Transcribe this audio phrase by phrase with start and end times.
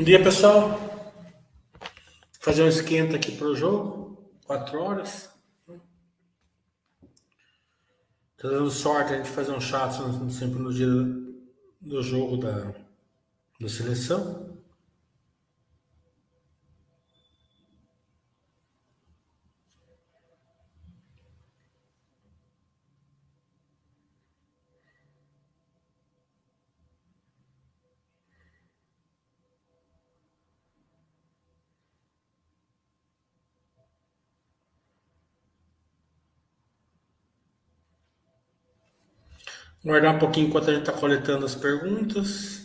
[0.00, 0.80] Bom dia, pessoal.
[2.40, 4.32] Fazer um esquenta aqui para o jogo.
[4.46, 5.28] Quatro horas.
[8.38, 9.92] Tá dando sorte a gente fazer um chat
[10.32, 10.86] sempre no dia
[11.82, 12.72] do jogo da,
[13.60, 14.49] da seleção.
[39.82, 42.60] Guardar um pouquinho enquanto a gente está coletando as perguntas.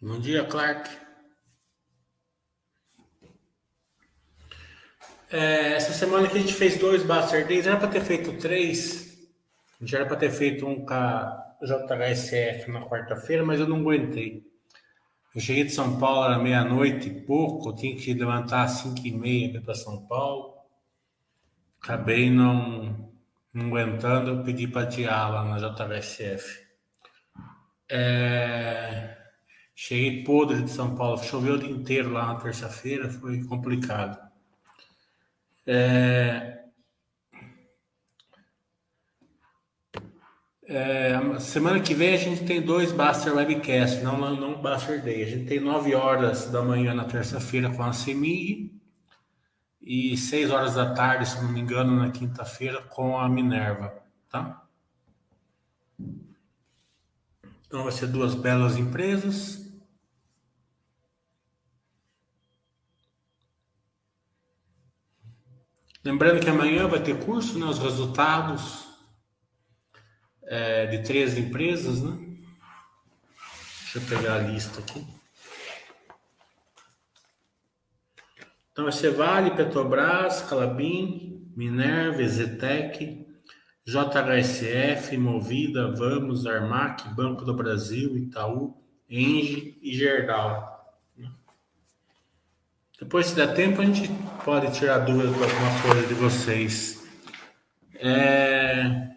[0.00, 0.88] Bom dia, Clark.
[5.30, 9.18] É, essa semana que a gente fez dois Buster Days, era para ter feito três.
[9.78, 14.46] A gente era para ter feito um com JHSF na quarta-feira, mas eu não aguentei.
[15.34, 19.06] Eu cheguei de São Paulo, era meia-noite e pouco, eu tinha que levantar às cinco
[19.06, 20.54] e meia para São Paulo.
[21.82, 23.12] Acabei não,
[23.52, 26.66] não aguentando, eu pedi para tirar lá na JHSF.
[27.90, 29.16] É...
[29.74, 34.18] Cheguei podre de São Paulo, choveu o dia inteiro lá na terça-feira, foi complicado.
[35.66, 36.64] É...
[40.70, 45.22] É, semana que vem a gente tem dois Baster Webcast, não, não, Baster Day.
[45.22, 48.78] A gente tem 9 horas da manhã na terça-feira com a CEMIG
[49.80, 53.94] e 6 horas da tarde, se não me engano, na quinta-feira com a Minerva,
[54.28, 54.62] tá?
[57.66, 59.66] Então vai ser duas belas empresas.
[66.04, 67.64] Lembrando que amanhã vai ter curso, né?
[67.64, 68.87] Os resultados
[70.48, 72.18] é, de três empresas, né?
[73.82, 75.06] Deixa eu pegar a lista aqui.
[78.72, 83.26] Então, é Cevale, Petrobras, Calabim, Minerva, Zetec,
[83.84, 88.76] JHSF, Movida, Vamos, Armac, Banco do Brasil, Itaú,
[89.08, 90.76] Engie e Gerdau.
[93.00, 94.10] Depois, se der tempo, a gente
[94.44, 97.06] pode tirar dúvida de alguma coisa de vocês.
[97.94, 99.07] É...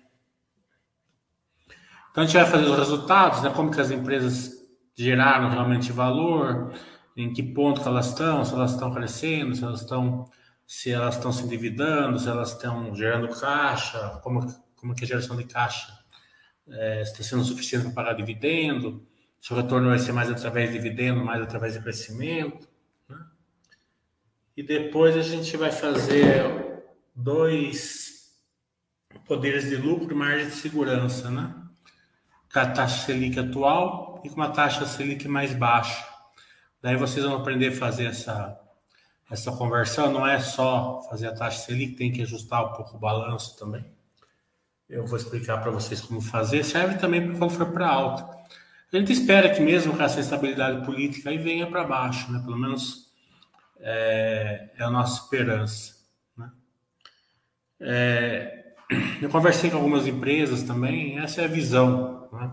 [2.12, 3.50] Então a gente vai fazer os resultados, né?
[3.50, 4.52] Como que as empresas
[4.96, 6.74] geraram realmente valor,
[7.16, 10.30] em que ponto que elas estão, se elas estão crescendo, se elas estão
[10.68, 14.48] se elas estão se endividando, se elas estão gerando caixa, como,
[14.78, 15.92] como que a geração de caixa
[16.66, 19.06] é, está sendo suficiente para pagar dividendo,
[19.42, 22.69] se o retorno vai ser mais através de dividendo, mais através de crescimento.
[23.10, 23.18] Né?
[24.56, 28.31] E depois a gente vai fazer dois
[29.28, 31.54] poderes de lucro e margem de segurança, né?
[32.51, 36.06] Com a taxa Selic atual e com uma taxa Selic mais baixa.
[36.81, 38.59] Daí vocês vão aprender a fazer essa,
[39.30, 40.12] essa conversão.
[40.12, 43.86] Não é só fazer a taxa Selic, tem que ajustar um pouco o balanço também.
[44.89, 46.63] Eu vou explicar para vocês como fazer.
[46.65, 48.42] Serve também para quando for para alta.
[48.92, 52.42] A gente espera que mesmo com essa estabilidade política aí venha para baixo, né?
[52.44, 53.09] Pelo menos
[53.80, 55.95] é, é, a nossa esperança.
[56.38, 56.51] Né?
[57.80, 58.74] É,
[59.21, 62.51] eu conversei com algumas empresas também, essa é a visão né,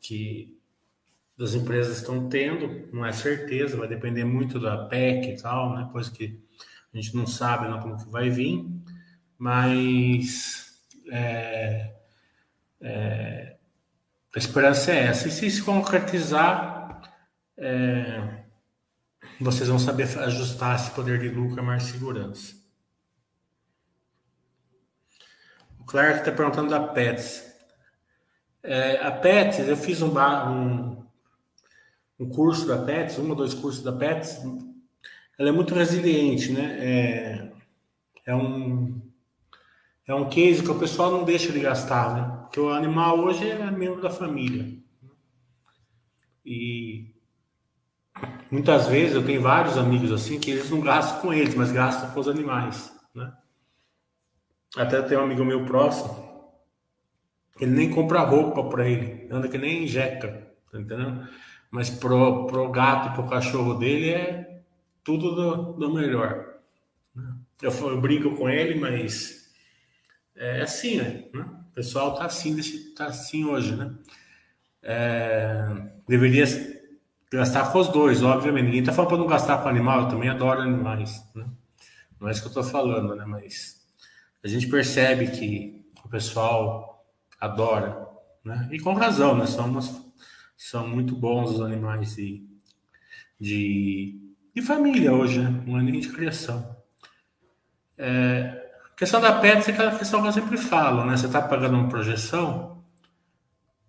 [0.00, 0.58] que
[1.38, 5.88] as empresas estão tendo, não é certeza, vai depender muito da PEC e tal, né,
[5.90, 6.38] coisa que
[6.92, 8.66] a gente não sabe não, como que vai vir,
[9.38, 11.94] mas é,
[12.80, 13.56] é,
[14.34, 15.28] a esperança é essa.
[15.28, 17.00] E se se concretizar,
[17.56, 18.44] é,
[19.40, 22.60] vocês vão saber ajustar esse poder de lucro a mais segurança.
[25.86, 27.49] Clark está perguntando da Pets.
[28.62, 31.06] É, a Pets, eu fiz um, um,
[32.18, 34.38] um, curso da Pets, um ou dois cursos da Pets.
[35.38, 36.76] Ela é muito resiliente, né?
[36.78, 37.52] É,
[38.26, 39.00] é um
[40.06, 42.38] é um case que o pessoal não deixa de gastar, né?
[42.42, 44.76] Porque o animal hoje é membro da família.
[46.44, 47.14] E
[48.50, 52.10] muitas vezes eu tenho vários amigos assim que eles não gastam com eles, mas gastam
[52.10, 53.32] com os animais, né?
[54.76, 56.29] Até tem um amigo meu próximo,
[57.60, 61.28] ele nem compra roupa para ele, anda que nem jeca, tá entendendo?
[61.70, 64.60] Mas pro, pro gato pro cachorro dele é
[65.04, 66.54] tudo do, do melhor.
[67.62, 69.50] Eu, eu, brinco com ele, mas
[70.34, 71.24] é assim, né?
[71.34, 72.56] O pessoal tá assim,
[72.94, 73.94] tá assim hoje, né?
[74.82, 76.44] É, deveria
[77.30, 78.66] gastar com os dois, obviamente.
[78.66, 81.46] Ninguém tá falando para não gastar com animal, eu também adoro animais, né?
[82.18, 83.24] Não é isso que eu estou falando, né?
[83.26, 83.80] Mas
[84.42, 86.99] a gente percebe que o pessoal
[87.40, 88.06] adora,
[88.44, 88.68] né?
[88.70, 89.46] E com razão, né?
[89.46, 89.90] São, umas,
[90.56, 92.46] são muito bons os animais de,
[93.40, 94.20] de,
[94.54, 95.62] de família hoje, né?
[95.66, 96.76] Não de criação.
[97.96, 101.16] É, questão da PETS é aquela questão que eu sempre falo, né?
[101.16, 102.84] Você está pagando uma projeção,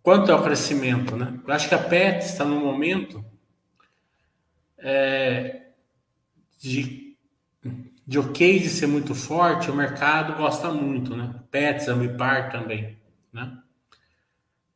[0.02, 1.40] quanto é o crescimento, né?
[1.46, 3.24] Eu acho que a PETS está no momento
[4.78, 5.68] é,
[6.60, 7.18] de,
[8.06, 11.36] de o case ser muito forte, o mercado gosta muito, né?
[11.50, 12.98] Pets, Ambipar também,
[13.32, 13.58] né?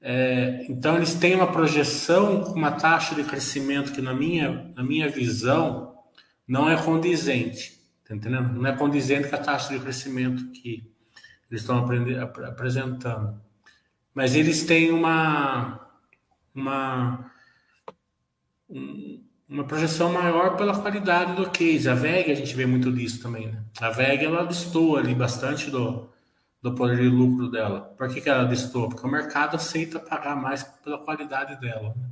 [0.08, 4.84] É, então eles têm uma projeção com uma taxa de crescimento que na minha, na
[4.84, 5.96] minha visão
[6.48, 8.54] não é condizente, tá entendendo?
[8.54, 10.88] Não é condizente com a taxa de crescimento que
[11.50, 11.84] eles estão
[12.48, 13.42] apresentando.
[14.14, 15.82] Mas eles têm uma
[16.54, 17.32] uma
[18.70, 21.90] um, uma projeção maior pela qualidade do case.
[21.90, 23.64] A VEG, a gente vê muito disso também, né?
[23.82, 26.10] A VEG, ela destoa ali bastante do,
[26.66, 27.82] do poder de lucro dela.
[27.96, 28.90] Por que, que ela destoa?
[28.90, 31.94] Porque o mercado aceita pagar mais pela qualidade dela.
[31.96, 32.10] Né?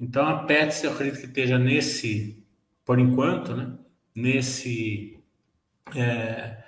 [0.00, 2.44] Então, a Pets, eu acredito que esteja nesse,
[2.84, 3.72] por enquanto, né?
[4.12, 5.22] Nesse
[5.94, 6.64] é,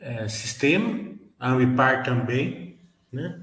[0.00, 1.14] é, sistema.
[1.38, 2.80] A Ambipar também,
[3.12, 3.42] né?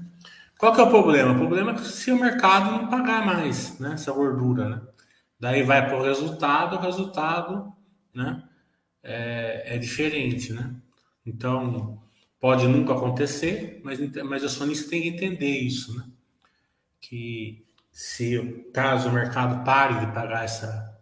[0.58, 1.34] Qual que é o problema?
[1.34, 3.92] O problema é se o mercado não pagar mais, né?
[3.92, 4.82] Essa gordura, né?
[5.38, 7.72] Daí vai para o resultado, o resultado
[8.12, 8.42] né,
[9.04, 10.52] é, é, diferente.
[10.52, 10.74] Né?
[11.24, 12.02] Então,
[12.46, 15.98] pode nunca acontecer, mas, mas o sonista tem que entender isso.
[15.98, 16.04] Né?
[17.00, 18.38] Que se
[18.72, 20.96] caso o mercado pare de pagar essa,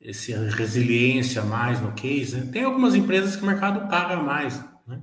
[0.00, 2.50] essa resiliência mais no case, né?
[2.50, 4.60] tem algumas empresas que o mercado paga mais.
[4.84, 5.00] Né?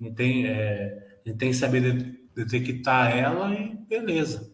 [0.00, 4.50] Não tem, é, tem que saber detectar ela e beleza.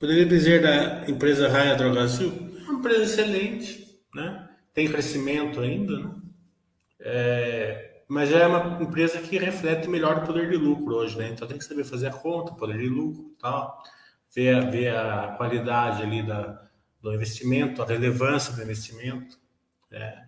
[0.00, 2.32] Poderia dizer da empresa Raia Drogasil?
[2.58, 4.48] É uma empresa excelente, né?
[4.72, 6.14] tem crescimento ainda, né?
[7.00, 11.28] É, mas é uma empresa que reflete melhor o poder de lucro hoje, né?
[11.28, 13.82] Então tem que saber fazer a conta, poder de lucro tal,
[14.34, 16.62] ver, ver a qualidade ali da,
[17.00, 19.38] do investimento, a relevância do investimento.
[19.90, 20.24] É.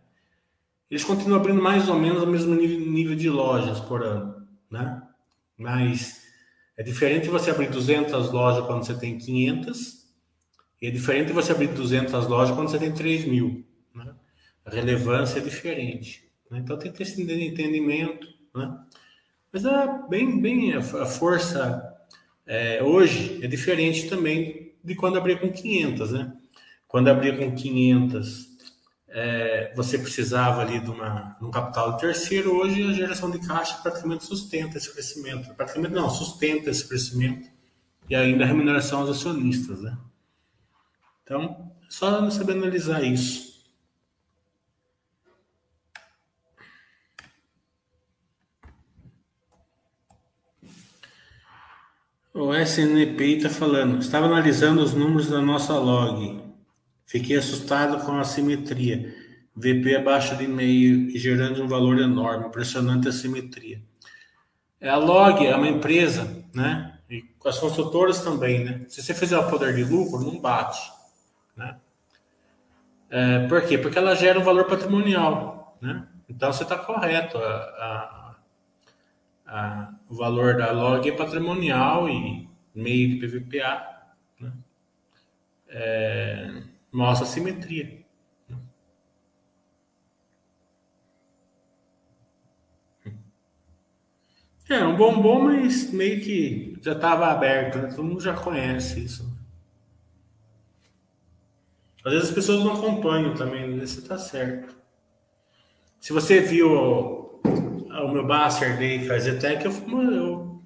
[0.91, 5.03] Eles continuam abrindo mais ou menos o mesmo nível, nível de lojas por ano, né?
[5.57, 6.23] Mas
[6.83, 10.05] é diferente você abrir 200 lojas quando você tem 500
[10.81, 13.65] e é diferente você abrir 200 lojas quando você tem 3 mil.
[13.95, 14.13] Né?
[14.65, 16.29] A relevância é diferente.
[16.51, 16.59] Né?
[16.59, 18.27] Então tem que ter esse entendimento.
[18.53, 18.77] Né?
[19.53, 21.89] Mas é bem, bem a, força
[22.45, 26.11] é, hoje é diferente também de quando abria com 500.
[26.11, 26.33] Né?
[26.89, 28.52] Quando abria com 500
[29.15, 33.39] é, você precisava ali de, uma, de um capital de terceiro, hoje a geração de
[33.47, 35.55] caixa praticamente sustenta esse crescimento.
[35.55, 37.51] Praticamente não, sustenta esse crescimento
[38.09, 39.83] e ainda a remuneração aos acionistas.
[39.83, 39.97] Né?
[41.23, 43.53] Então, é só saber analisar isso.
[52.35, 56.52] O SNPI está falando, estava analisando os números da nossa log.
[57.13, 59.15] Fiquei assustado com a simetria.
[59.55, 63.83] VP abaixo de meio e gerando um valor enorme, impressionante a simetria.
[64.81, 66.99] É, a Log é uma empresa, né?
[67.11, 68.87] E as construtoras também, né?
[68.89, 70.91] Se você fizer o poder de lucro, não bate,
[71.55, 71.77] né?
[73.11, 73.77] É, por quê?
[73.77, 76.09] Porque ela gera um valor patrimonial, né?
[76.31, 77.37] Então você está correto.
[77.37, 78.37] A,
[79.47, 84.01] a, a, o valor da log é patrimonial e meio de PVPA.
[84.41, 84.53] Né?
[85.69, 88.03] É, mostra simetria.
[94.69, 97.89] É um bombom, mas meio que já estava aberto, né?
[97.89, 99.31] todo mundo já conhece isso.
[102.05, 104.75] Às vezes as pessoas não acompanham também, você está certo.
[106.01, 107.41] Se você viu o,
[108.13, 109.73] meu Baster Day fazer até eu,
[110.11, 110.63] eu,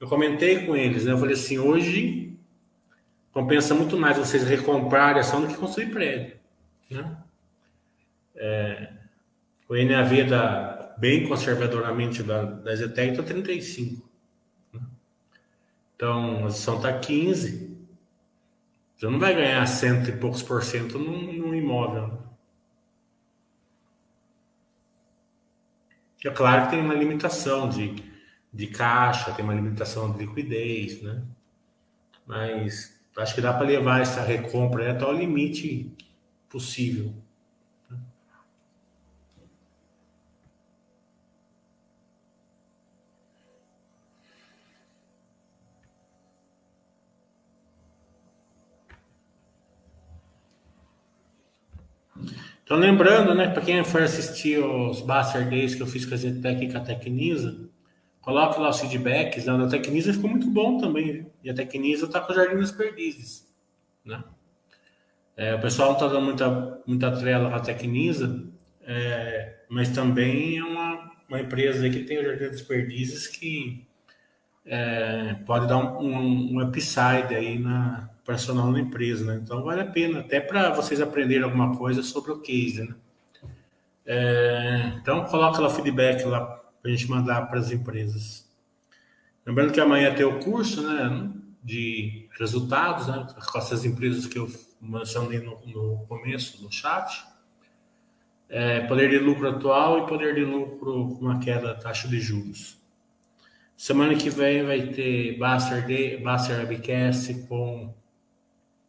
[0.00, 1.12] eu comentei com eles, né?
[1.12, 2.37] Eu falei assim, hoje
[3.38, 6.36] compensa muito mais vocês recomprarem ação do que construir prédio.
[6.90, 7.16] Né?
[8.34, 8.92] É,
[9.68, 14.10] o NAV da, bem conservadoramente da, da Zetec está 35.
[14.72, 14.80] Né?
[15.94, 17.78] Então, a ação está 15.
[18.96, 22.08] Você não vai ganhar cento e poucos por cento num, num imóvel.
[22.08, 22.18] Né?
[26.24, 28.02] É claro que tem uma limitação de,
[28.52, 31.22] de caixa, tem uma limitação de liquidez, né?
[32.26, 35.90] Mas acho que dá para levar essa recompra até o limite
[36.48, 37.12] possível.
[37.90, 37.98] Né?
[52.62, 56.16] Então, lembrando, né, para quem for assistir os Baster Days que eu fiz com a
[56.16, 57.67] Zetec e com a Tecnisa,
[58.28, 59.46] coloque lá os feedbacks.
[59.46, 61.26] Né, da Tecnisa ficou muito bom também?
[61.42, 63.50] E a Tecnisa está com o Jardim das Perdizes,
[64.04, 64.22] né?
[65.34, 68.44] É, o pessoal não está dando muita, muita trela à Tecnisa,
[68.82, 73.86] é, mas também é uma, uma empresa que tem o Jardim das Perdizes que
[74.66, 79.40] é, pode dar um, um, um upside aí na personal na empresa, né?
[79.42, 82.94] Então vale a pena, até para vocês aprenderem alguma coisa sobre o case, né?
[84.04, 88.48] É, então coloca lá o feedback lá para a gente mandar para as empresas.
[89.44, 91.32] Lembrando que amanhã tem o curso, né?
[91.62, 93.26] De resultados, né?
[93.50, 97.24] Com essas empresas que eu mencionei no, no começo do chat.
[98.48, 102.20] É, poder de lucro atual e poder de lucro com uma queda da taxa de
[102.20, 102.78] juros.
[103.76, 107.94] Semana que vem vai ter Baster, Day, Baster Webcast com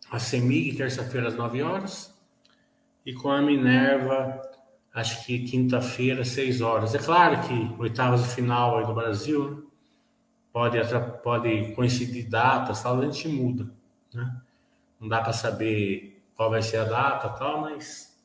[0.10, 2.18] a CEMIG, terça-feira às 9 horas,
[3.06, 4.42] e com a Minerva,
[4.94, 6.96] acho que quinta-feira, 6 horas.
[6.96, 9.62] É claro que oitavas de final aí do Brasil, né?
[10.52, 10.80] pode,
[11.24, 13.72] pode coincidir datas, tal, a gente muda,
[14.14, 14.42] né?
[15.00, 18.18] Não dá para saber qual vai ser a data tal, mas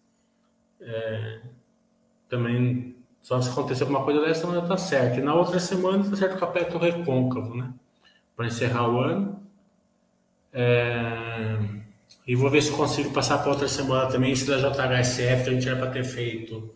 [0.80, 1.40] é,
[2.28, 5.18] também só se acontecer alguma coisa dessa semana tá certo.
[5.18, 7.72] E na outra semana tá certo o capítulo recôncavo, né?
[8.36, 9.42] Para encerrar o ano.
[10.52, 11.83] É...
[12.26, 15.52] E vou ver se consigo passar para outra semana também, esse da JHSF, que a
[15.52, 16.74] gente era para ter feito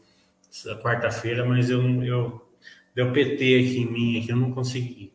[0.82, 2.48] quarta-feira, mas eu, eu
[2.94, 5.12] deu PT aqui em mim, aqui eu não consegui.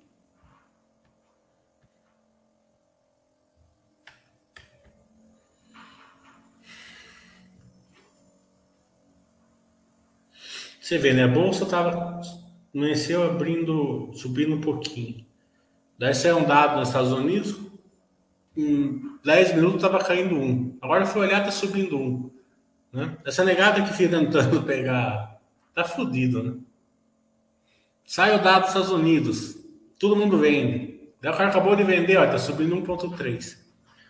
[10.82, 11.24] Você vê, né?
[11.24, 12.22] A bolsa tava
[12.76, 15.26] amanheceu abrindo, subindo um pouquinho.
[15.98, 17.58] Daí saiu um dado nos Estados Unidos,
[18.56, 20.78] em 10 minutos estava caindo um.
[20.82, 22.30] Agora foi olhar, tá subindo um.
[22.92, 23.18] Né?
[23.26, 25.40] Essa negada que fica tentando pegar,
[25.74, 26.54] tá fudido, né?
[28.06, 29.58] Sai o dado dos Estados Unidos,
[29.98, 31.00] todo mundo vende.
[31.22, 33.58] Daí o cara acabou de vender, ó, tá subindo 1.3.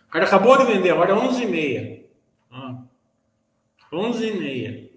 [0.08, 2.04] O cara acabou de vender, agora é 11,5.
[3.92, 4.90] 11,5.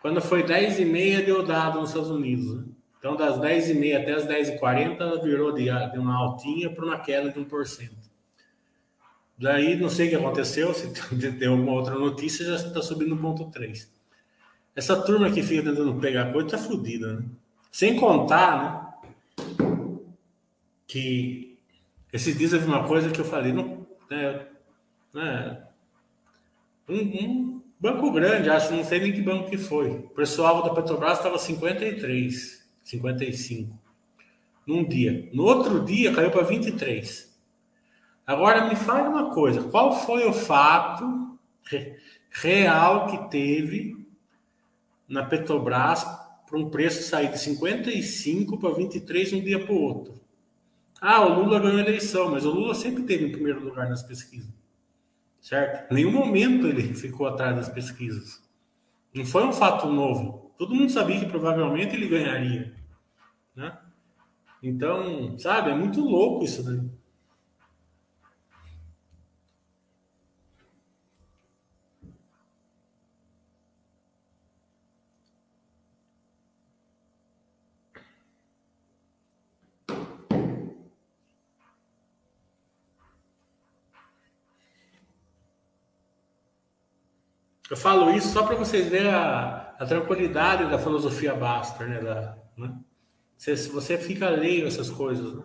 [0.00, 2.56] Quando foi 10,5 deu dado nos Estados Unidos.
[2.56, 2.64] Né?
[2.98, 7.38] Então das 10,5 até as 10,40 virou de, de uma altinha para uma queda de
[7.38, 7.90] 1%.
[9.38, 10.88] Daí, não sei o que aconteceu, se
[11.30, 13.90] deu alguma outra notícia, já está subindo ponto 3.
[14.74, 17.24] Essa turma que fica tentando pegar coisa tá fodida, né?
[17.70, 19.58] Sem contar, né?
[20.86, 21.58] Que
[22.12, 24.46] esses dias eu vi uma coisa que eu falei, não, né,
[25.12, 25.62] né,
[26.88, 29.90] um, um, banco grande, acho, não sei nem que banco que foi.
[29.90, 33.78] O pessoal da Petrobras estava 53, 55
[34.66, 35.28] num dia.
[35.32, 37.27] No outro dia caiu para 23.
[38.28, 41.38] Agora me fale uma coisa: qual foi o fato
[42.30, 44.06] real que teve
[45.08, 46.04] na Petrobras
[46.46, 50.20] para um preço sair de 55 para 23 de um dia para o outro?
[51.00, 54.02] Ah, o Lula ganhou a eleição, mas o Lula sempre teve em primeiro lugar nas
[54.02, 54.52] pesquisas.
[55.40, 55.90] Certo?
[55.90, 58.42] Em nenhum momento ele ficou atrás das pesquisas.
[59.14, 60.52] Não foi um fato novo.
[60.58, 62.74] Todo mundo sabia que provavelmente ele ganharia.
[63.56, 63.74] Né?
[64.62, 66.90] Então, sabe, é muito louco isso daí.
[87.70, 92.00] Eu falo isso só para vocês verem a, a, tranquilidade da filosofia Baster, né?
[92.00, 92.78] Da, né?
[93.36, 95.44] Você, você fica alheio a essas coisas, né?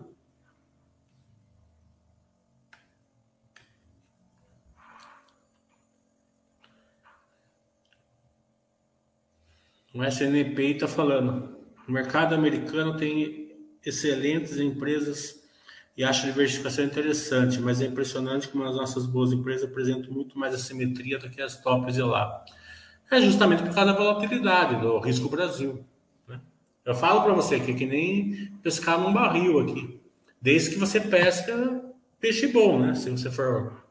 [9.93, 11.55] O SNP está falando.
[11.87, 15.42] O mercado americano tem excelentes empresas
[15.95, 20.37] e acho a diversificação interessante, mas é impressionante como as nossas boas empresas apresentam muito
[20.37, 22.43] mais assimetria do que as tops de lá.
[23.11, 25.85] É justamente por causa da volatilidade do risco Brasil.
[26.27, 26.39] Né?
[26.83, 30.01] Eu falo para você que é que nem pescar num barril aqui.
[30.41, 31.83] Desde que você pesca
[32.19, 32.95] peixe bom, né?
[32.95, 33.83] Se você for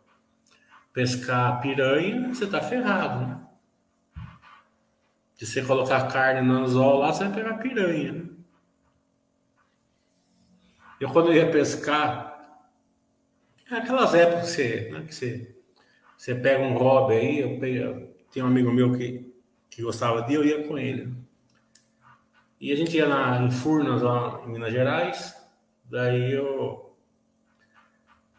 [0.92, 3.40] pescar piranha, você tá ferrado, né?
[5.34, 8.12] Se você colocar carne no anzol lá, você vai pegar piranha.
[8.12, 8.31] Né?
[11.02, 12.62] Eu, quando ia pescar,
[13.68, 15.56] aquelas épocas que você, né, que você,
[16.16, 19.34] você pega um hobby aí, eu peguei, tinha um amigo meu que,
[19.68, 21.12] que gostava de eu ia com ele.
[22.60, 25.34] E a gente ia na, em Furnas, lá em Minas Gerais,
[25.86, 26.96] daí eu,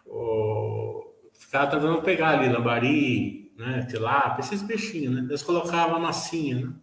[0.05, 3.85] eu ficava tentando pegar ali lambari, né?
[3.89, 5.21] Tilápia, esses peixinhos, né?
[5.23, 6.73] Eles colocavam massinha, né?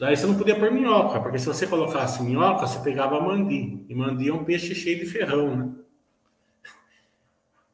[0.00, 3.84] Daí você não podia pôr minhoca, porque se você colocasse minhoca, você pegava mandi.
[3.86, 5.70] E mandi é um peixe cheio de ferrão, né?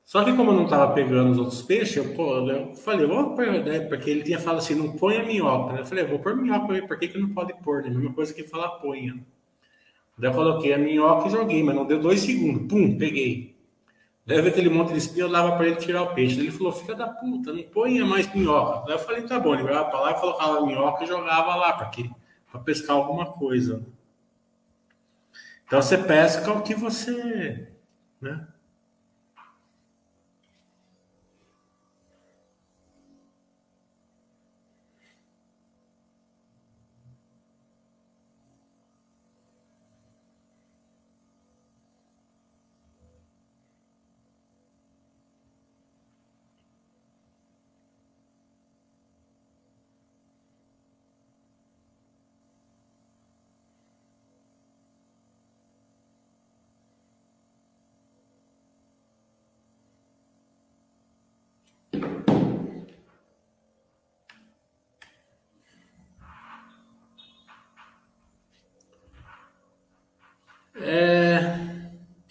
[0.04, 2.04] Só que como eu não estava pegando os outros peixes, eu,
[2.48, 3.78] eu falei, vou pôr, né?
[3.78, 5.74] Porque ele tinha falado assim, não ponha minhoca.
[5.74, 5.80] Né?
[5.82, 7.82] Eu falei, vou pôr minhoca aí, por que, que não pode pôr?
[7.82, 7.90] Né?
[7.90, 9.24] A mesma coisa que falar ponha.
[10.18, 12.66] Daí eu coloquei a minhoca e joguei, mas não deu dois segundos.
[12.66, 13.55] Pum, peguei.
[14.26, 16.40] Vi aquele monte de espinho, eu dava para ele tirar o peixe.
[16.40, 18.84] Ele falou, filha da puta, não ponha mais minhoca.
[18.84, 21.72] Daí eu falei, tá bom, ele vai para lá, colocava a minhoca e jogava lá,
[21.74, 23.86] para pescar alguma coisa.
[25.64, 27.68] Então você pesca o que você.
[28.20, 28.48] Né?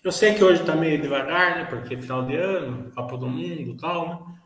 [0.06, 1.66] Eu sei que hoje está meio devagar, né?
[1.66, 4.38] Porque é final de ano, Copa do Mundo e tal, né?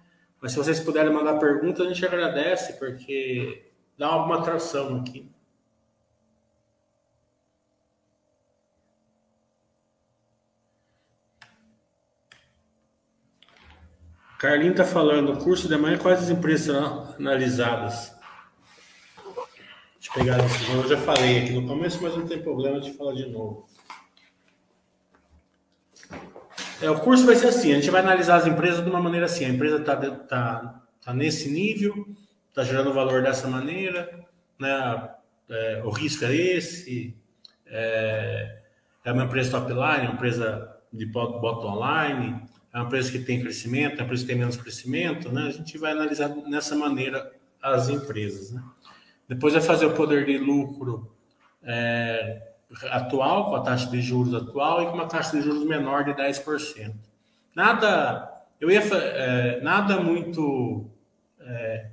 [0.42, 5.30] Mas se vocês puderem mandar perguntas, a gente agradece, porque dá alguma atração aqui.
[14.40, 16.74] Carlinho está falando, o curso de amanhã, quais as empresas
[17.20, 18.16] analisadas?
[20.00, 22.94] Deixa eu pegar esse, eu já falei aqui no começo, mas não tem problema de
[22.94, 23.68] falar de novo.
[26.82, 29.26] É, o curso vai ser assim: a gente vai analisar as empresas de uma maneira
[29.26, 29.44] assim.
[29.44, 32.08] A empresa está tá, tá nesse nível,
[32.48, 34.26] está gerando valor dessa maneira,
[34.58, 35.10] né?
[35.50, 37.14] É, o risco é esse,
[37.66, 38.62] é,
[39.04, 42.42] é uma empresa top line, uma empresa de bottom line,
[42.80, 45.48] é uma empresa que tem crescimento, é uma empresa que tem menos crescimento, né?
[45.48, 48.64] A gente vai analisar nessa maneira as empresas, né?
[49.28, 51.14] Depois vai fazer o poder de lucro
[51.62, 52.42] é,
[52.90, 56.12] atual, com a taxa de juros atual e com uma taxa de juros menor de
[56.12, 56.94] 10%.
[57.54, 60.90] Nada, eu ia, é, nada muito
[61.42, 61.88] é,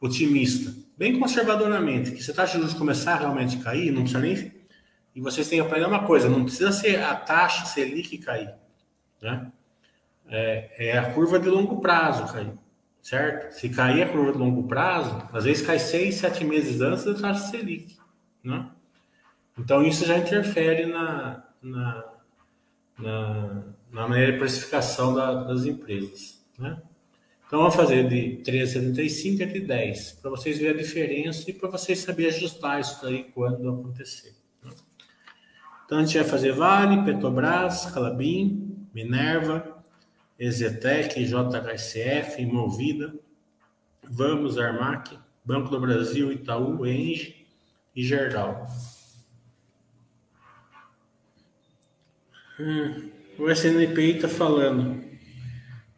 [0.00, 4.20] otimista, bem conservadoramente, que se a taxa de juros começar a realmente cair, não precisa
[4.20, 4.52] nem.
[5.14, 8.54] E vocês têm que aprender uma coisa: não precisa ser a taxa Selic cair.
[9.20, 9.52] Né?
[10.34, 12.54] É, é a curva de longo prazo cair,
[13.02, 13.52] certo?
[13.52, 17.12] Se cair a curva de longo prazo, às vezes cai seis, sete meses antes da
[17.12, 17.98] taxa Selic.
[18.42, 18.66] Né?
[19.58, 22.04] Então, isso já interfere na, na,
[22.98, 26.42] na, na maneira de precificação da, das empresas.
[26.58, 26.80] Né?
[27.46, 31.68] Então, vamos fazer de 3,75 a de 10, para vocês verem a diferença e para
[31.68, 34.34] vocês saberem ajustar isso daí quando acontecer.
[34.64, 34.70] Né?
[35.84, 39.81] Então, a gente vai fazer Vale, Petrobras, Calabim, Minerva,
[40.38, 43.14] Ezetec, JHSF, Movida,
[44.02, 47.46] Vamos, Armac, Banco do Brasil, Itaú, Enge
[47.94, 48.66] e Gerdau.
[52.58, 55.02] Hum, o SNPI está falando.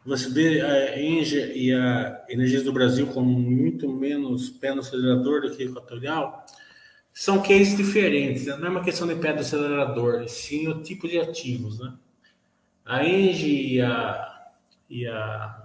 [0.05, 5.41] Você vê a Engie e a Energias do Brasil com muito menos pé no acelerador
[5.41, 6.45] do que Equatorial.
[7.11, 8.45] São cases diferentes.
[8.45, 8.55] Né?
[8.57, 11.79] Não é uma questão de pé do acelerador, sim o tipo de ativos.
[11.79, 11.91] Né?
[12.85, 14.51] A Engie e a,
[14.89, 15.63] e a,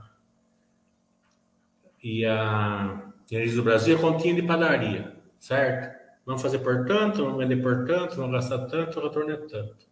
[2.03, 6.01] e a Energias do Brasil é continha de padaria, certo?
[6.25, 9.91] Vamos fazer por tanto, vamos vender por tanto, vamos gastar tanto, o retorno é tanto.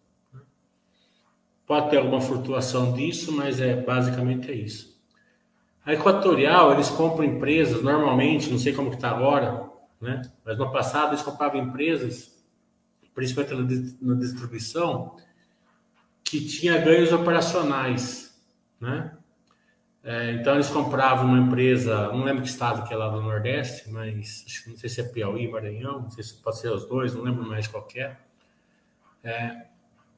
[1.67, 4.99] Pode ter alguma flutuação disso, mas é basicamente é isso.
[5.85, 9.69] A Equatorial, eles compram empresas, normalmente, não sei como está agora,
[10.01, 10.23] né?
[10.45, 12.43] mas no passado eles compravam empresas,
[13.15, 15.17] principalmente na distribuição,
[16.29, 18.39] que tinha ganhos operacionais,
[18.81, 19.13] né?
[20.05, 23.91] É, então eles compravam uma empresa, não lembro que estado que é lá do Nordeste,
[23.91, 27.23] mas não sei se é Piauí, Maranhão, não sei se pode ser os dois, não
[27.23, 28.17] lembro mais qual é.
[29.25, 29.67] é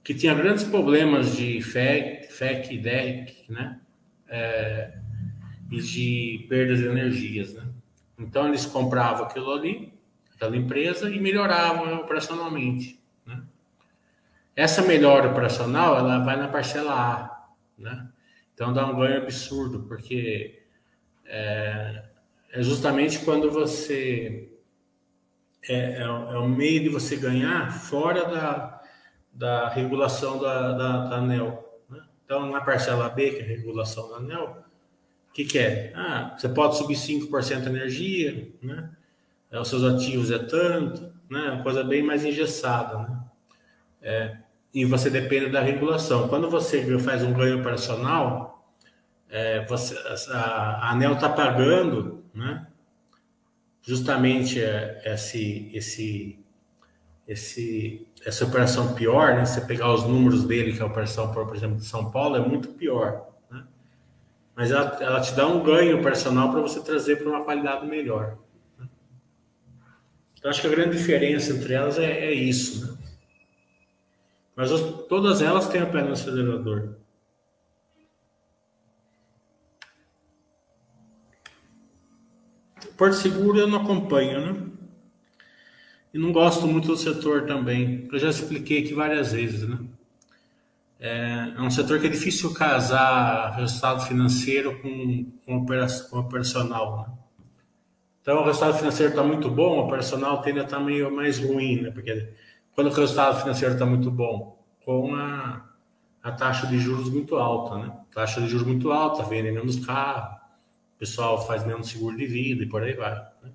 [0.05, 3.81] que tinha grandes problemas de FEC, FEC e DEC, né?
[4.29, 4.99] É,
[5.71, 7.67] e de perdas de energias, né?
[8.19, 9.93] Então eles compravam aquilo ali,
[10.35, 13.00] aquela empresa e melhoravam operacionalmente, né?
[14.57, 17.47] Essa melhora operacional, ela vai na parcela A,
[17.79, 18.09] né?
[18.55, 20.63] Então dá um ganho absurdo, porque
[21.25, 22.05] é,
[22.53, 24.53] é justamente quando você
[25.69, 28.81] é, é, é um meio de você ganhar fora da
[29.33, 31.81] da regulação da, da, da ANEL.
[31.89, 32.03] Né?
[32.25, 34.65] Então, na parcela B, que é a regulação da ANEL,
[35.29, 35.93] O que, que é?
[35.95, 38.91] Ah, você pode subir 5% de energia, né?
[39.51, 41.51] É, os seus ativos é tanto, né?
[41.53, 43.21] Uma coisa bem mais engessada, né?
[44.03, 44.37] É,
[44.73, 46.29] e você depende da regulação.
[46.29, 48.51] Quando você faz um ganho operacional,
[49.29, 49.97] é, você,
[50.33, 52.67] a, a ANEL está pagando, né?
[53.83, 56.39] Justamente é, esse, esse,
[57.27, 59.45] esse, essa operação pior, né?
[59.45, 62.41] Você pegar os números dele, que é a operação, por exemplo, de São Paulo, é
[62.41, 63.29] muito pior.
[63.51, 63.65] Né?
[64.55, 68.37] Mas ela, ela te dá um ganho operacional para você trazer para uma qualidade melhor.
[68.79, 68.87] Né?
[70.39, 72.87] Então, acho que a grande diferença entre elas é, é isso.
[72.87, 72.90] Né?
[74.61, 74.71] Mas
[75.09, 76.97] todas elas têm o pé no acelerador.
[82.95, 84.71] Porto Seguro eu não acompanho, né?
[86.13, 88.07] E não gosto muito do setor também.
[88.13, 89.79] Eu já expliquei aqui várias vezes, né?
[90.99, 95.67] É, é um setor que é difícil casar resultado financeiro com, com,
[96.11, 97.15] com operacional, né?
[98.21, 101.39] Então, o resultado financeiro está muito bom, o operacional tende a estar tá meio mais
[101.39, 101.91] ruim, né?
[101.91, 102.35] Porque
[102.81, 105.69] quando o resultado financeiro está muito bom, com a,
[106.23, 107.95] a taxa de juros muito alta, né?
[108.11, 110.35] Taxa de juros muito alta, vendem menos carro,
[110.97, 113.15] o pessoal faz menos seguro de vida e por aí vai.
[113.43, 113.51] Né?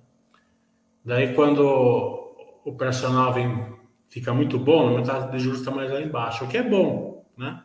[1.04, 3.74] Daí, quando o operacional vem,
[4.08, 7.26] fica muito bom, a taxa de juros está mais lá embaixo, o que é bom,
[7.36, 7.60] né?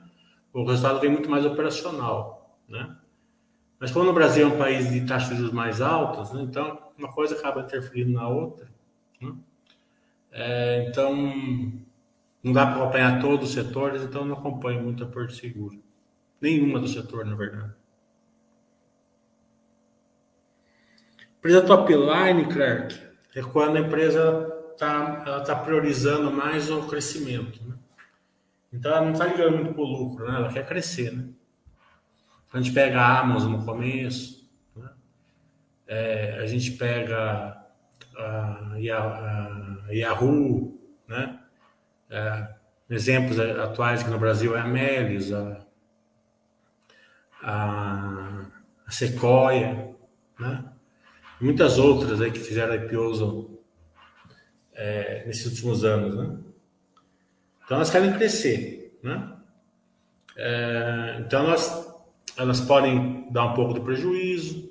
[0.52, 2.98] O resultado vem muito mais operacional, né?
[3.80, 6.42] Mas como o Brasil é um país de taxas de juros mais altas, né?
[6.42, 8.68] então uma coisa acaba interferindo na outra.
[9.22, 9.34] Né?
[10.32, 11.14] É, então,
[12.44, 15.82] não dá para acompanhar todos os setores, então não acompanho muito a Porto Seguro.
[16.40, 17.74] Nenhuma do setor, na verdade.
[21.38, 23.00] Empresa top line, Clark,
[23.36, 27.60] é quando a empresa está tá priorizando mais o crescimento.
[27.64, 27.76] Né?
[28.74, 30.38] Então ela não está ligando muito para o lucro, né?
[30.38, 31.12] ela quer crescer.
[31.12, 31.30] Né?
[32.54, 34.90] A gente pega a Amazon no começo, né?
[35.88, 37.58] é, a gente pega
[38.18, 41.40] a, a Yahoo, né?
[42.10, 42.48] É,
[42.90, 45.66] exemplos atuais aqui no Brasil é a Melis, a,
[47.42, 48.46] a,
[48.86, 49.96] a Sequoia,
[50.38, 50.66] né?
[51.40, 53.48] muitas outras aí que fizeram IPOs
[54.74, 56.16] é, nesses últimos anos.
[56.16, 56.38] Né?
[57.64, 59.00] Então elas querem crescer.
[59.02, 59.38] Né?
[60.36, 61.96] É, então elas,
[62.38, 64.70] elas podem dar um pouco de prejuízo,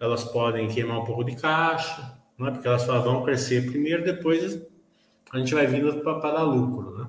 [0.00, 2.50] elas podem queimar um pouco de caixa, né?
[2.50, 4.60] porque elas vão crescer primeiro, depois
[5.32, 7.08] a gente vai vindo para lucro, né?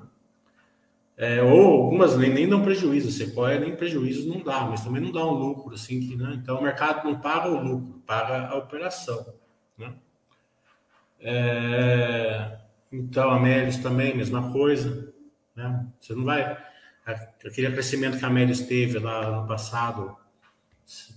[1.18, 5.10] É, ou algumas nem, nem dão prejuízo, Sequoia nem prejuízo não dá, mas também não
[5.10, 6.34] dá um lucro, assim, que, né?
[6.34, 9.34] Então o mercado não paga o lucro, paga a operação,
[9.78, 9.94] né?
[11.20, 12.58] É,
[12.92, 15.12] então a Melis também, mesma coisa,
[15.54, 15.86] né?
[15.98, 16.64] Você não vai...
[17.06, 20.16] Aquele crescimento que a Melis teve lá no passado,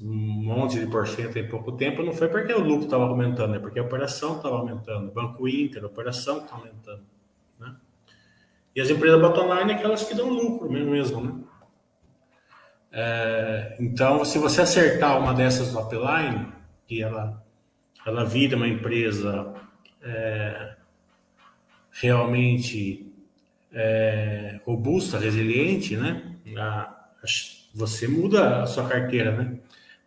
[0.01, 3.59] um monte de porcento em pouco tempo, não foi porque o lucro estava aumentando, é
[3.59, 5.11] porque a operação estava aumentando.
[5.11, 7.03] Banco Inter, a operação está aumentando.
[7.59, 7.75] Né?
[8.75, 11.43] E as empresas bottom line é aquelas que dão lucro mesmo, né?
[12.91, 16.51] É, então, se você acertar uma dessas top line,
[16.87, 17.43] que ela,
[18.03, 19.53] ela vira uma empresa
[20.01, 20.75] é,
[21.91, 23.13] realmente
[23.71, 26.35] é, robusta, resiliente, né?
[26.57, 27.11] A,
[27.73, 29.59] você muda a sua carteira, né?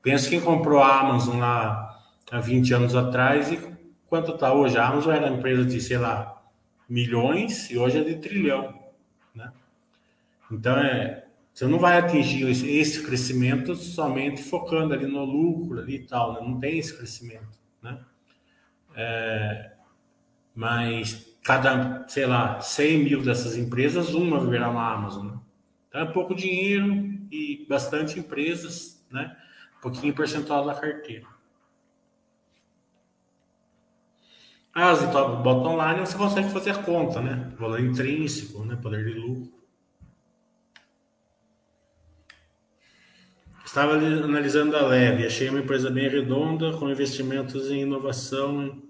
[0.03, 3.59] Pensa quem comprou a Amazon lá há 20 anos atrás e
[4.07, 4.77] quanto está hoje?
[4.77, 6.43] A Amazon era uma empresa de, sei lá,
[6.89, 8.75] milhões e hoje é de trilhão,
[9.35, 9.53] né?
[10.51, 16.07] Então, é, você não vai atingir esse, crescimento somente focando ali no lucro ali e
[16.07, 16.41] tal, né?
[16.43, 17.99] Não tem esse crescimento, né?
[18.97, 19.73] É,
[20.55, 25.39] mas cada, sei lá, 100 mil dessas empresas, uma virá uma Amazon, né?
[25.89, 29.35] Então é pouco dinheiro e bastante empresas, né?
[29.79, 31.27] Um pouquinho percentual da carteira.
[34.75, 37.53] As de bottom line você consegue fazer conta, né?
[37.59, 38.77] Valor intrínseco, né?
[38.77, 39.63] Poder de lucro.
[43.65, 48.83] Estava analisando a Leve, achei uma empresa bem redonda, com investimentos em inovação,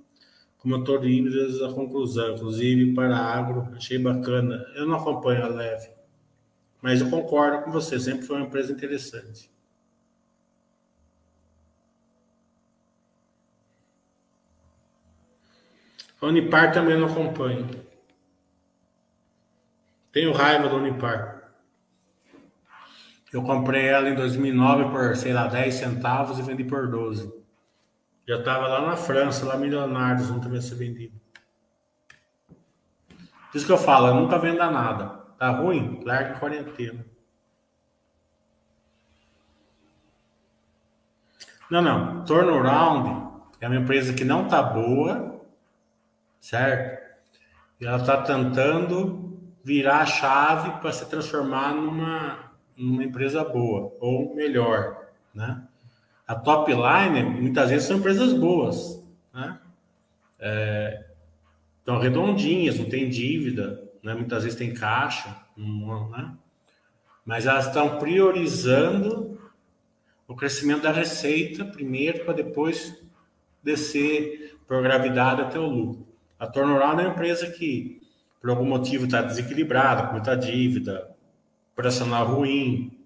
[0.59, 4.65] com motor híbridos a conclusão, inclusive para agro, achei bacana.
[4.75, 5.92] Eu não acompanho a Leve.
[6.83, 9.49] Mas eu concordo com você, sempre foi uma empresa interessante.
[16.21, 17.69] A Unipar também não acompanho.
[20.11, 21.55] Tenho raiva da Unipar.
[23.33, 27.33] Eu comprei ela em 2009 por, sei lá, 10 centavos e vendi por 12.
[28.29, 31.19] Já estava lá na França, lá milionários, não também ser vendido.
[33.51, 35.22] Por isso que eu falo, eu nunca venda nada.
[35.43, 35.99] Tá ruim?
[36.05, 37.05] Larga em quarentena.
[41.69, 42.25] Não, não.
[42.25, 45.41] Turnaround é uma empresa que não está boa,
[46.41, 47.03] certo?
[47.81, 54.37] E ela está tentando virar a chave para se transformar numa, numa empresa boa ou
[54.37, 55.61] melhor, né?
[56.25, 59.59] A top line muitas vezes são empresas boas, né?
[60.39, 61.05] É,
[61.81, 64.15] estão redondinhas, não tem dívida, né?
[64.15, 66.35] muitas vezes tem caixa, né?
[67.25, 69.41] mas elas estão priorizando
[70.27, 73.03] o crescimento da receita primeiro para depois
[73.63, 76.07] descer por gravidade até o lucro.
[76.39, 78.01] A turnaround é uma empresa que,
[78.41, 81.15] por algum motivo, está desequilibrada, com muita dívida,
[81.73, 82.99] operacional ruim,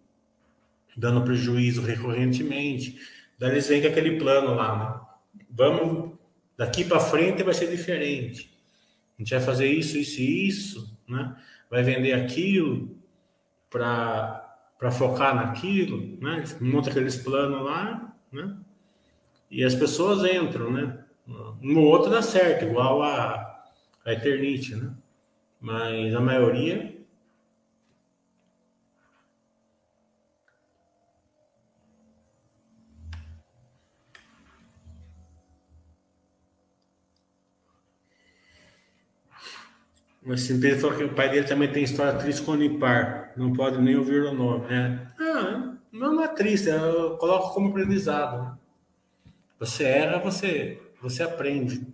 [0.97, 2.99] dando prejuízo recorrentemente.
[3.39, 5.45] Daí eles vêm com aquele plano lá, né?
[5.51, 6.13] Vamos,
[6.57, 8.56] daqui para frente vai ser diferente.
[9.19, 11.37] A gente vai fazer isso, isso e isso, né?
[11.71, 12.97] Vai vender aquilo
[13.71, 16.45] para focar naquilo, né?
[16.61, 18.57] Monta aqueles planos lá, né?
[19.51, 20.99] E as pessoas entram, né?
[21.29, 23.65] Ou outro dá certo, igual a,
[24.05, 24.95] a Eternity, né?
[25.61, 26.96] Mas a maioria
[40.27, 43.33] Mas se ele falou que o pai dele também tem história triste com o Unipar.
[43.37, 45.07] Não pode nem ouvir o nome, né?
[45.21, 48.43] Ah, não é triste, eu coloco como aprendizado.
[48.43, 48.59] Né?
[49.61, 51.87] Você erra, você, você aprende.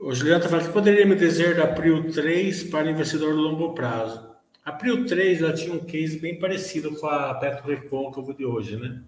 [0.00, 3.74] O Juliano está falando que poderia me dizer da Prio 3 para investidor de longo
[3.74, 4.28] prazo.
[4.64, 8.76] A Prio 3 ela tinha um case bem parecido com a Petro Recôncavo de hoje,
[8.76, 9.02] né?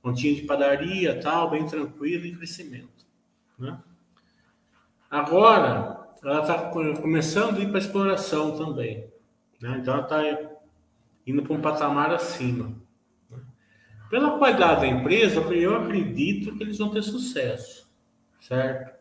[0.00, 3.01] Pontinho de padaria, tal, bem tranquilo e crescimento.
[3.62, 3.78] Né?
[5.08, 9.08] Agora, ela está começando a ir para exploração também.
[9.60, 9.78] Né?
[9.80, 10.50] Então, ela está
[11.24, 12.74] indo para um patamar acima.
[13.30, 13.38] Né?
[14.10, 17.88] Pela qualidade da empresa, eu acredito que eles vão ter sucesso,
[18.40, 19.00] certo?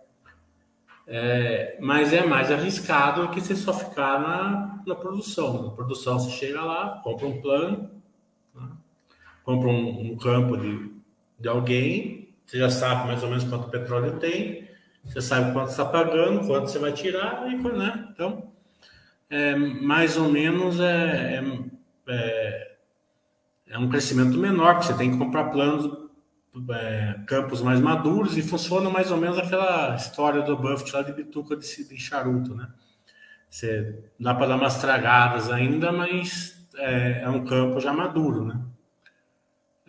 [1.08, 5.64] É, mas é mais arriscado que você só ficar na, na produção.
[5.64, 7.90] Na produção você chega lá, compra um plano,
[8.54, 8.70] né?
[9.44, 10.94] compra um, um campo de,
[11.40, 14.68] de alguém, você já sabe mais ou menos quanto petróleo tem,
[15.06, 18.10] você sabe quanto está pagando, quanto você vai tirar, e, né?
[18.12, 18.52] Então,
[19.30, 21.60] é, mais ou menos é, é,
[22.10, 22.72] é,
[23.70, 25.98] é, um crescimento menor, porque você tem que comprar planos,
[26.72, 31.14] é, campos mais maduros, e funciona mais ou menos aquela história do Buffett lá de
[31.14, 32.68] bituca de, de charuto, né?
[33.50, 38.60] Você dá para dar umas tragadas ainda, mas é, é um campo já maduro, né?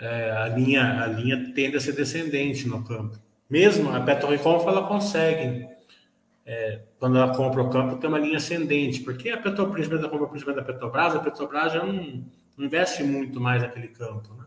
[0.02, 3.16] É, a, linha, a linha tende a ser descendente no campo.
[3.48, 5.68] Mesmo a Petrocom, ela consegue,
[6.44, 10.54] é, quando ela compra o campo, tem uma linha ascendente, porque a Petrobras, ela compra
[10.54, 12.24] da Petrobras, a Petrobras já não,
[12.58, 14.34] não investe muito mais naquele campo.
[14.34, 14.44] Né?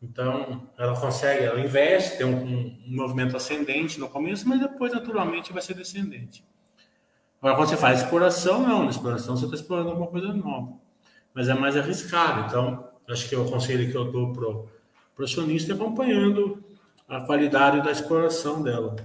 [0.00, 4.92] Então, ela consegue, ela investe, tem um, um, um, movimento ascendente no começo, mas depois,
[4.92, 6.44] naturalmente, vai ser descendente.
[7.40, 10.74] Agora, quando você faz exploração, não, na exploração você está explorando alguma coisa nova,
[11.34, 12.46] mas é mais arriscado.
[12.46, 14.68] Então, Acho que é o conselho que eu dou para o
[15.24, 16.62] acionista acompanhando
[17.08, 18.96] a qualidade da exploração dela.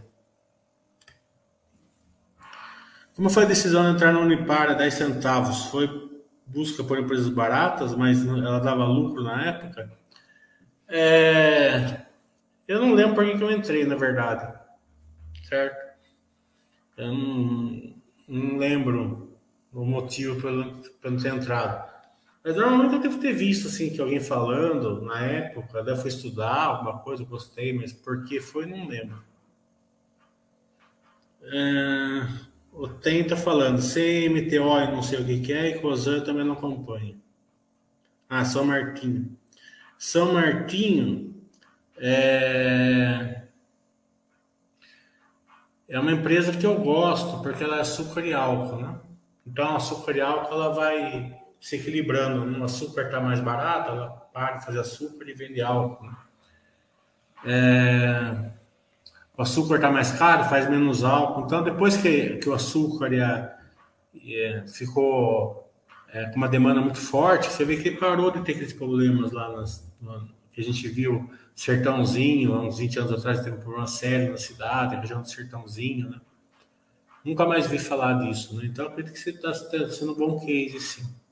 [3.16, 5.66] Como foi a decisão de entrar na Unipar a 10 centavos?
[5.66, 6.12] Foi
[6.46, 9.92] busca por empresas baratas, mas ela dava lucro na época?
[10.88, 12.02] É...
[12.68, 14.54] Eu não lembro por que eu entrei, na verdade.
[15.48, 15.78] Certo?
[16.98, 17.96] Eu não,
[18.28, 19.38] não lembro
[19.72, 21.93] o motivo pelo, pelo ter entrado.
[22.44, 26.10] Mas normalmente eu devo ter visto assim que alguém falando na época, daí eu fui
[26.10, 29.24] estudar alguma coisa, gostei, mas por que foi, não lembro.
[31.42, 32.28] É,
[32.74, 36.44] o Tem tá falando, CMTO e não sei o que, que é, e Cosan também
[36.44, 37.16] não acompanha.
[38.30, 39.38] Ah, São Martinho.
[39.98, 41.34] São Martinho
[41.98, 43.44] é,
[45.88, 49.00] é uma empresa que eu gosto, porque ela é açúcar e álcool, né?
[49.48, 52.60] Então, açúcar e álcool ela vai se equilibrando.
[52.60, 56.06] O açúcar está mais barato, ela para de fazer açúcar e vende álcool.
[56.06, 56.16] Né?
[57.46, 58.52] É,
[59.38, 61.46] o açúcar está mais caro, faz menos álcool.
[61.46, 63.56] Então, depois que, que o açúcar ia,
[64.14, 65.72] ia, ficou
[66.10, 69.56] é, com uma demanda muito forte, você vê que parou de ter aqueles problemas lá
[69.56, 73.88] nas, no, que a gente viu Sertãozinho, há uns 20 anos atrás, teve um problema
[73.88, 76.20] sério na cidade, região do Sertãozinho, né?
[77.24, 78.66] Nunca mais vi falar disso, né?
[78.66, 81.23] Então, acredito que você está tá sendo um bom case, sim.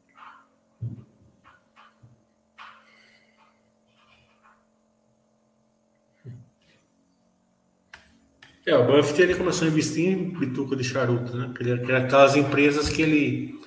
[8.65, 11.51] É, o Buffett ele começou a investir em bituca de charuto, né?
[11.97, 13.61] Aquelas empresas que ele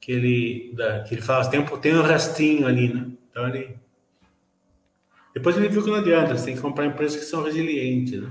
[0.00, 0.74] que ele,
[1.06, 3.10] que ele fala, tem, tem um restinho ali, né?
[3.30, 3.76] Então ele.
[5.34, 8.30] Depois ele viu que não adianta, você tem que comprar empresas que são resilientes, né?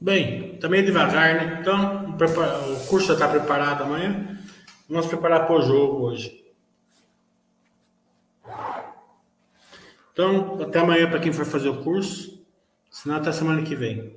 [0.00, 1.58] Bem, também devagar, né?
[1.60, 4.38] Então, o curso já está preparado amanhã.
[4.88, 6.44] Vamos preparar para o jogo hoje.
[10.12, 12.46] Então, até amanhã para quem for fazer o curso.
[12.90, 14.16] Senão, até semana que vem.